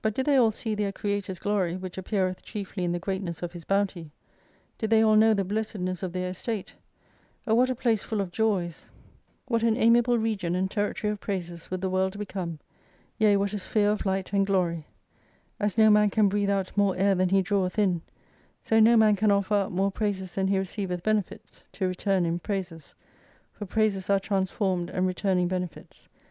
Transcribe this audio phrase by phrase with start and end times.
[0.00, 3.52] But did they all see their Creator's glory, which appeareth chiefly in the greatness of
[3.52, 4.10] His bounty;
[4.78, 6.76] did they all know the blessedness of their estate,
[7.46, 8.90] O what a place full of joys, H7
[9.48, 12.58] what an amiable region and territory of praises would the world become;
[13.18, 14.86] yea, what a sphere of light and glory
[15.60, 18.00] I As no man can breathe out more air than he draweth in:
[18.62, 22.38] so no man can offer up more praises than he receiveth benefits, to return in
[22.38, 22.94] praises.
[23.52, 26.08] For praises arc transformed and returning benefits.